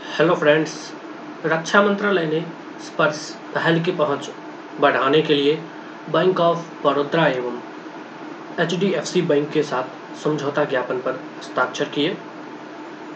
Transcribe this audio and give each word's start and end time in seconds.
Hello 0.00 0.34
friends 0.34 0.72
रक्षा 1.46 1.82
मंत्रालय 1.82 2.26
ने 2.26 2.40
स्पर्श, 2.80 3.18
पहल 3.54 3.80
की 3.80 3.92
पहुँच 3.92 4.30
बढ़ाने 4.80 5.20
के 5.22 5.34
लिए 5.34 5.54
बैंक 6.10 6.40
ऑफ़ 6.40 6.58
बड़ौदा 6.84 7.26
एवं 7.26 7.60
एचडीएफसी 8.60 9.22
बैंक 9.22 9.50
के 9.50 9.62
साथ 9.62 10.16
समझौता 10.16 10.64
ज्ञापन 10.64 10.98
पर 10.98 11.20
हस्ताक्षर 11.38 11.84
किए। 11.84 12.16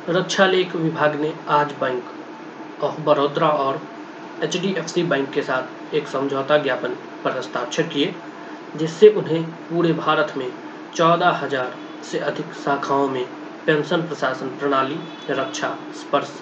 रक्षा 0.08 0.46
लेख 0.46 0.76
विभाग 0.76 1.20
ने 1.20 1.32
आज 1.48 1.72
बैंक 1.72 2.82
ऑफ़ 2.82 3.00
बड़ौदा 3.00 3.48
और 3.48 3.80
एचडीएफसी 4.42 5.02
बैंक 5.02 5.30
के 5.30 5.42
साथ 5.42 5.94
एक 5.94 6.08
समझौता 6.08 6.58
ज्ञापन 6.58 6.96
पर 7.24 7.38
हस्ताक्षर 7.38 7.82
किए, 7.82 8.14
जिससे 8.76 9.08
उन्हें 9.08 9.44
पूरे 9.44 9.92
भारत 9.92 10.34
में 10.36 10.50
चौदह 10.94 11.40
हज़ार 11.44 11.74
से 12.10 12.18
अधिक 12.18 12.54
शाखाओं 12.54 13.08
में 13.08 13.24
पेंशन 13.66 14.02
प्रशासन 14.02 14.46
प्रणाली, 14.46 14.98
रक्षा, 15.30 15.78
स्पर्श 15.94 16.40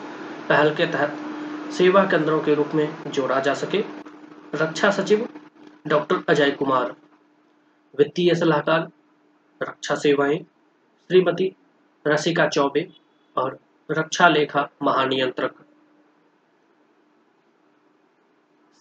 पहल 0.49 0.75
के 0.75 0.87
तहत 0.87 1.73
सेवा 1.73 2.05
केंद्रों 2.05 2.41
के 2.41 2.55
रूप 2.55 2.75
में 2.75 2.89
जोड़ा 3.09 3.41
जा 3.41 3.55
सके। 3.55 3.79
रक्षा 4.55 4.91
सचिव 4.91 5.29
डॉक्टर 5.87 6.23
अजय 6.29 6.50
कुमार, 6.50 6.95
वित्तीय 7.99 8.35
सलाहकार, 8.35 8.89
रक्षा 9.61 9.95
सेवाएँ, 9.95 10.39
श्रीमती 11.11 11.55
रसिका 12.07 12.47
चौबे 12.49 12.89
और 13.36 13.59
रक्षा 13.91 14.29
लेखा 14.29 14.69
महानियंत्रक। 14.83 15.64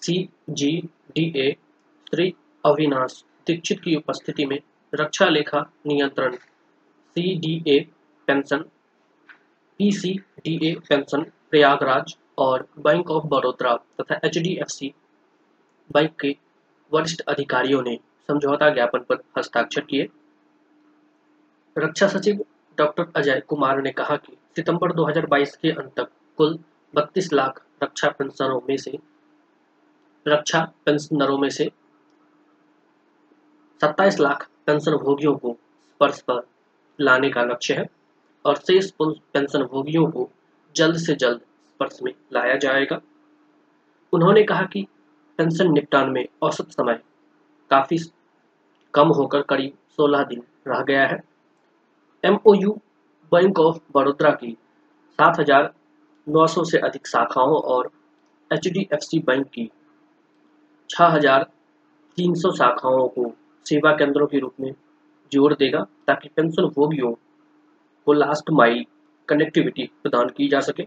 C 0.02 0.30
G 0.50 0.72
D 1.16 1.26
A, 1.38 1.52
Shri 2.10 2.34
Avinash 2.66 3.24
Dikshit 3.48 3.80
की 3.80 3.96
उपस्थिति 3.96 4.46
में 4.46 4.60
रक्षा 4.94 5.28
लेखा 5.30 5.60
नियंत्रण, 5.88 6.36
C 6.36 7.36
D 7.36 7.62
A 7.68 7.80
pension, 8.28 8.66
P 9.80 9.91
C 9.91 10.14
D 10.40 10.60
A 10.64 10.74
pension 10.90 11.26
Prayagraj 11.52 12.18
और 12.38 12.68
बैंक 12.80 13.12
ऑफ़ 13.12 13.26
बड़ौदा 13.26 13.76
तथा 14.02 14.20
एचडीएफसी 14.26 14.94
बैंक 15.91 16.20
के 16.20 16.35
वरिष्ठ 16.94 17.21
अधिकारियों 17.21 17.82
ने 17.82 17.99
समझौता 18.27 18.70
ज्ञापन 18.70 18.99
पर 18.99 19.18
हस्ताक्षर 19.38 19.82
किए। 19.82 20.10
रक्षा 21.77 22.07
सचिव 22.07 22.46
डॉक्टर 22.77 23.12
अजय 23.16 23.40
कुमार 23.40 23.82
ने 23.82 23.91
कहा 23.91 24.16
कि 24.16 24.38
सितंबर 24.55 24.91
2022 24.91 25.55
के 25.55 25.72
अंत 25.72 25.94
तक 25.98 26.10
कुल 26.38 26.60
32 26.94 27.34
लाख 27.34 27.62
रक्षा 27.84 28.10
पेंशनरों 28.10 28.62
में 28.70 28.77
से, 28.77 28.98
रक्षा 30.27 30.72
पेंशनरों 30.85 31.38
में 31.38 31.49
से 31.49 31.72
27 33.82 34.20
लाख 34.20 34.49
पेंशन 34.66 34.96
भोगियों 34.98 35.35
को 35.38 35.57
स्पर्श 35.90 36.22
पर 36.22 36.48
लाने 36.99 37.29
का 37.29 37.44
लक्ष्य 37.44 37.74
है 37.74 37.85
और 38.46 38.55
शेष 38.55 38.91
पेंशन 39.02 39.63
भोगियों 39.63 40.12
को 40.12 40.29
जल्द 40.76 40.98
से 40.98 41.16
जल्द 41.16 41.40
स्पर्श 41.40 42.00
में 42.04 42.14
लाया 42.34 42.55
जाएगा। 42.55 43.02
उन्होंने 44.14 44.44
कहा 44.44 44.64
कि 44.64 44.88
पेंशन 45.38 45.72
निपटान 45.72 46.10
में 46.10 46.28
औसत 46.41 46.72
समय 46.72 47.00
काफ़ी 47.70 47.98
कम 48.94 49.08
होकर 49.08 49.41
करीब 49.41 49.74
16 50.00 50.24
दिन 50.24 50.44
रह 50.68 50.82
गया 50.82 51.08
है। 51.08 51.24
एमओयू 52.24 52.72
बैंक 53.32 53.60
ऑफ़ 53.60 53.78
बड़ौदा 53.94 54.30
की 54.30 54.58
7,900 55.20 56.63
से 56.66 56.78
अधिक 56.78 57.08
शाखाओं 57.08 57.56
और 57.56 57.91
एचडीएफसी 58.54 59.20
बैंक 59.20 59.48
की 59.48 59.70
6,300 60.90 62.52
शाखाओं 62.52 63.08
को 63.08 63.34
सेवा 63.66 63.91
केंद्रों 63.91 64.28
के 64.28 64.40
रूप 64.40 64.53
में 64.59 64.74
जोड़ 65.31 65.53
देगा 65.53 65.85
ताकि 66.08 66.30
पेंशन 66.30 66.63
भोगियों 66.63 67.12
को 68.06 68.13
लास्ट 68.13 68.52
माइल 68.52 68.85
कनेक्टिविटी 69.31 69.84
प्रदान 70.03 70.29
की 70.29 70.47
जा 70.47 70.59
सके। 70.59 70.84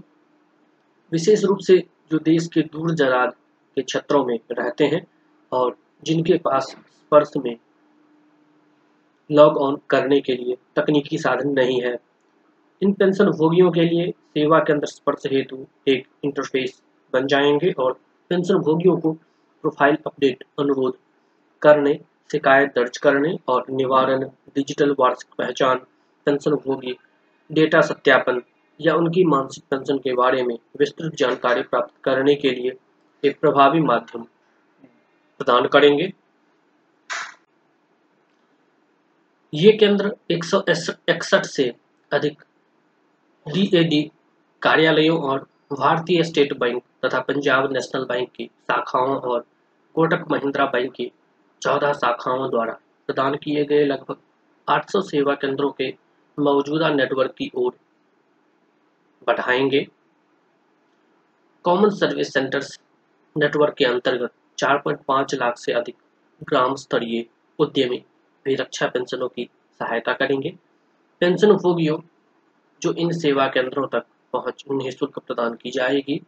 विशेष 1.13 1.45
रूप 1.45 1.59
से 1.59 1.77
जो 2.11 2.19
देश 2.19 2.47
के 2.47 2.63
दूर 2.63 2.95
दराज 2.95 3.33
के 3.77 3.83
क्षेत्रों 3.83 4.25
में 4.25 4.39
रहते 4.53 4.85
हैं 4.85 5.07
और 5.53 5.77
जिनके 6.05 6.39
पास 6.39 6.65
स्पर्श 6.65 7.33
में 7.37 7.57
लॉग 9.31 9.57
ऑन 9.57 9.79
करने 9.91 10.21
के 10.21 10.35
लिए 10.35 10.57
तकनीकी 10.77 11.19
साधन 11.19 11.49
नहीं 11.49 11.81
है, 11.83 11.97
इन 12.83 12.93
पेंशन 12.93 13.31
भोगियों 13.31 13.71
के 13.71 13.81
लिए 13.81 14.11
सेवा 14.11 14.59
केंद्र 14.59 14.87
स्पर्श 14.87 15.23
हेतु 15.27 15.65
एक 15.89 16.07
इंटरफेस 16.25 16.81
बन 17.13 17.27
जाएँगे 17.27 17.71
और 17.79 17.93
पेंशन 18.31 18.59
भोगियों 18.59 18.97
को 18.97 19.13
प्रोफ़ाइल 19.65 19.97
अपडेट 20.07 20.45
अनुरोध 20.59 20.97
करने, 21.63 21.95
शिकायत 22.33 22.73
दर्ज 22.77 22.99
करने 22.99 23.37
और 23.49 23.65
निवारण 23.71 24.25
डिजिटल 24.55 24.95
वार्षिक 24.99 25.35
पहचान 25.39 25.79
पेंशन 26.27 26.55
भोगी 26.57 26.97
डेटा 27.53 27.81
सत्यापन 27.81 28.43
या 28.81 28.95
उनकी 28.95 29.25
मानसिक 29.25 29.65
पेंशन 29.71 29.99
के 29.99 30.15
बारे 30.15 30.43
में 30.43 30.59
विस्तृत 30.79 31.15
जानकारी 31.15 31.63
प्राप्त 31.63 31.95
करने 32.05 32.35
के 32.35 32.51
लिए 32.51 32.73
एक 33.25 33.41
प्रभावी 33.41 33.81
माध्यम 33.81 34.23
प्रदान 35.39 35.67
करेंगे। 35.67 36.13
ये 39.55 39.73
केंद्र 39.73 40.17
एक 40.31 40.45
से 41.25 41.75
अधिक 42.13 42.43
डीएडी 43.49 44.11
कार्यालयों 44.63 45.23
और 45.23 45.47
भारतीय 45.73 46.23
स्टेट 46.23 46.59
बैंक 46.59 46.83
तथा 47.05 47.21
पंजाब 47.21 47.73
नेशनल 47.73 48.05
बैंक 48.05 48.29
की 48.33 48.45
शाखाओं 48.47 49.17
और 49.17 49.47
कोटक 49.95 50.25
महिंद्रा 50.31 50.67
बैंक 50.67 50.93
की 50.93 51.13
चौदह 51.63 51.93
शाखाओं 51.93 52.51
द्वारा 52.51 52.73
प्रदान 53.07 53.35
किए 53.35 53.65
गए 53.65 53.85
लगभग 53.85 54.17
800 54.69 55.03
सेवा 55.03 55.35
केंद्रों 55.35 55.71
के 55.71 56.04
मौजूदा 56.39 56.89
नेटवर्क 56.89 57.31
की 57.31 57.51
ओर 57.55 57.79
बढ़ाएँगे। 59.27 59.89
कॉमन 61.65 61.91
सर्विस 61.91 62.33
सेंटर्स 62.33 62.81
नेटवर्क 63.37 63.75
के 63.75 63.85
अंतर्गत 63.85 64.31
4.5 64.59 65.35
लाख 65.35 65.59
से 65.59 65.73
अधिक 65.73 65.97
ग्राम 66.43 66.75
स्तरीय 66.75 67.27
उद्यमी 67.59 68.05
भी 68.45 68.55
रक्षा 68.55 68.87
पेंशनों 68.87 69.29
की 69.29 69.49
सहायता 69.79 70.13
करेंगे। 70.13 70.57
पेंशन 71.21 71.53
भोगियों 71.53 71.99
जो 72.83 72.93
इन 72.93 73.13
सेवा 73.13 73.47
केंद्रों 73.47 73.87
तक 73.87 74.07
पहुँच, 74.33 74.65
उन्हें 74.69 74.91
शुल्क 74.91 75.19
प्रदान 75.19 75.55
की 75.55 75.71
जाएगी, 75.71 76.23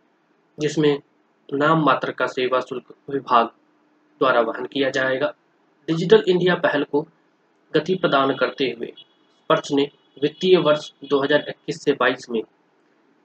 जिसमें 0.59 1.03
नाम 1.55 1.85
मात्र 1.85 2.13
का 2.13 2.27
सेवा 2.27 2.61
शुल्क 2.61 2.95
विभाग 3.11 3.47
द्वारा 4.19 4.41
वहन 4.41 4.67
किया 4.67 4.91
जाएगा। 4.91 5.35
डिजिटल 5.89 6.25
इंडिया 6.29 6.55
पहल 6.55 6.85
को 6.85 7.07
गति 7.75 7.95
प्रदान 7.95 8.35
करते 8.35 8.65
हुए 8.65 8.93
पर्च 9.51 9.73
ने 9.73 9.91
वित्तीय 10.23 10.57
वर्ष 10.59 10.91
2021 11.05 11.83
से 11.85 11.93
22 11.95 12.29
में 12.31 12.43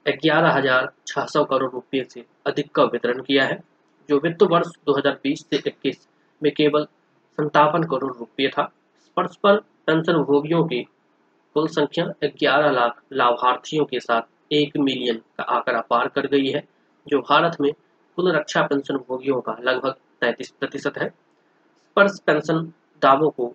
ग्यारह 0.06 0.52
हज़ार 0.52 0.90
छह 1.06 1.26
सौ 1.26 1.44
करोड़ 1.44 1.70
रुपए 1.72 2.02
से 2.04 2.24
अधिक 2.46 2.70
का 2.74 2.84
वितरण 2.84 3.22
किया 3.22 3.44
है, 3.44 3.62
जो 4.08 4.18
वित्त 4.18 4.42
वर्ष 4.42 4.68
2020 4.86 5.44
से 5.50 5.58
21 5.68 6.06
में 6.42 6.52
केवल 6.52 6.84
संतावन 7.38 7.82
करोड़ 7.82 8.12
रुपए 8.12 8.48
था। 8.48 8.64
स्पर्श 9.00 9.36
पर 9.36 9.56
पेंशन 9.86 10.22
भोगियों 10.22 10.64
की 10.64 10.82
कुल 11.56 11.68
संख्या 11.68 12.04
11 12.24 12.70
लाख 12.70 13.02
लाभार्थियों 13.12 13.84
के 13.84 14.00
साथ 14.00 14.52
एक 14.52 14.76
मिलियन 14.76 15.16
का 15.38 15.44
आंकड़ा 15.56 15.80
पार 15.80 16.08
कर 16.08 16.26
गई 16.26 16.46
है, 16.46 16.62
जो 17.06 17.18
भारत 17.20 17.56
में 17.60 17.72
कुल 18.18 18.32
रक्षा 18.32 18.62
पेंशन 18.62 18.96
भोगियों 19.08 19.40
का 19.40 19.56
लगभग 19.60 19.94
तैतीस 20.20 20.50
प्रतिशत 20.50 20.98
है। 20.98 21.08
स्पर्श 21.08 22.18
पेंशन 22.26 22.72
दावों 23.02 23.30
को 23.30 23.52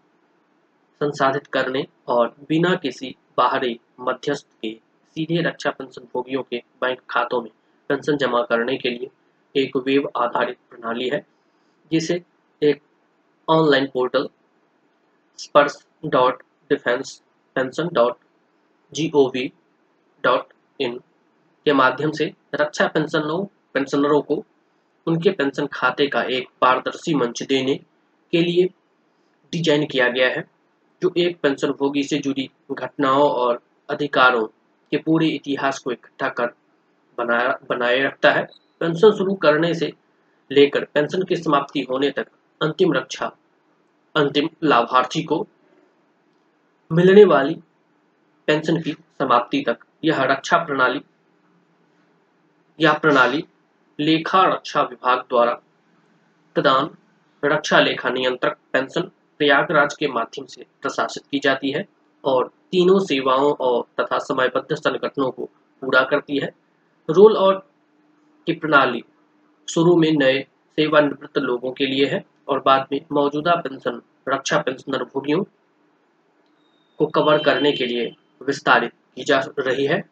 संसाधित 1.01 1.47
करने 1.47 1.85
और 2.07 2.35
बिना 2.49 2.73
किसी 2.75 3.15
बाहरी 3.37 3.79
मध्यस्थ 3.99 4.47
के 4.61 4.73
सीधे 5.15 5.41
रक्षा 5.41 5.69
पेंशन 5.71 6.07
भोगियों 6.13 6.41
के 6.43 6.57
बैंक 6.81 6.99
खातों 7.09 7.41
में 7.41 7.51
पेंशन 7.89 8.17
जमा 8.17 8.41
करने 8.41 8.77
के 8.77 8.89
लिए 8.89 9.09
एक 9.55 9.77
वेब 9.77 10.09
आधारित 10.17 10.57
प्रणाली 10.69 11.09
है, 11.09 11.25
जिसे 11.91 12.21
एक 12.61 12.81
online 13.47 13.87
portal 13.93 14.27
Sparsh 15.39 15.77
dot 16.05 16.41
defence 16.69 17.21
pension 17.55 17.89
dot 17.93 18.17
G 18.93 19.09
O 19.15 19.27
V 19.29 19.51
dot 20.23 20.53
in 20.79 20.97
के 21.65 21.73
माध्यम 21.73 22.11
से 22.11 22.33
रक्षा 22.55 22.87
पेंशनों, 22.87 23.43
पेंशनरों 23.73 24.21
को 24.21 24.43
उनके 25.07 25.31
पेंशन 25.31 25.67
खाते 25.73 26.07
का 26.07 26.21
एक 26.29 26.47
पारदर्शी 26.61 27.13
मंच 27.15 27.43
देने 27.43 27.75
के 28.33 28.41
लिए 28.41 28.65
डिज़ाइन 29.53 29.85
किया 29.85 30.07
गया 30.09 30.27
है। 30.27 30.43
जो 31.01 31.13
एक 31.17 31.39
पेंशन 31.41 31.71
भोगी 31.71 32.03
से 32.03 32.17
जुड़ी 32.17 32.49
घटनाओं 32.71 33.29
और 33.29 33.61
अधिकारों 33.89 34.45
के 34.91 34.97
पूरे 34.97 35.27
इतिहास 35.27 35.79
को 35.79 35.91
इकट्ठा 35.91 36.29
कर 36.29 36.53
बनाया 37.17 37.57
बनाए 37.69 37.99
रखता 37.99 38.31
है। 38.31 38.43
पेंशन 38.79 39.11
शुरू 39.11 39.33
करने 39.35 39.73
से 39.73 39.91
लेकर 40.51 40.83
पेंशन 40.83 41.23
की 41.23 41.35
समाप्ति 41.35 41.85
होने 41.89 42.09
तक 42.11 42.27
अंतिम 42.61 42.93
रक्षा, 42.93 43.31
अंतिम 44.15 44.49
लाभार्थी 44.63 45.23
को 45.23 45.47
मिलने 46.91 47.23
वाली 47.25 47.55
पेंशन 48.47 48.81
की 48.81 48.91
समाप्ति 48.91 49.63
तक 49.67 49.77
यह 50.03 50.23
रक्षा 50.23 50.57
प्रणाली 50.57 51.01
यह 52.79 52.93
प्रणाली 52.93 53.43
लेखा 53.99 54.41
रक्षा 54.45 54.81
विभाग 54.81 55.19
द्वारा 55.19 55.53
प्रदान 56.55 56.89
रक्षा 57.45 57.79
लेखा 57.79 58.09
नियंत्रक 58.09 58.57
पेंशन 58.73 59.11
प्रयागराज 59.37 59.93
के 59.93 60.07
माध्यम 60.07 60.45
से 60.45 60.65
प्रशासित 60.81 61.23
की 61.31 61.39
जाती 61.39 61.71
है 61.71 61.85
और 62.23 62.47
तीनों 62.71 62.99
सेवाओं 62.99 63.53
और 63.53 63.83
तथा 63.99 64.17
समयबद्ध 64.19 64.75
संगठनों 64.75 65.31
को 65.31 65.45
पूरा 65.81 66.01
करती 66.03 66.37
है। 66.37 66.53
रोल 67.09 67.37
आउट 67.37 67.63
की 68.47 68.53
प्रणाली 68.53 69.03
शुरू 69.67 69.95
में 69.95 70.11
नए 70.11 70.41
सेवानिवृत्त 70.77 71.37
लोगों 71.37 71.71
के 71.71 71.85
लिए 71.85 72.05
है 72.05 72.23
और 72.47 72.61
बाद 72.65 72.87
में 72.91 72.99
मौजूदा 73.11 73.55
पेंशन, 73.55 74.01
रक्षा 74.29 74.57
पेंशनर 74.57 75.03
भोगियों 75.03 75.43
को 76.99 77.05
कवर 77.05 77.43
करने 77.43 77.71
के 77.71 77.85
लिए 77.85 78.15
विस्तारित 78.47 78.91
की 79.15 79.23
जा 79.23 79.39
रही 79.59 79.85
है। 79.85 80.03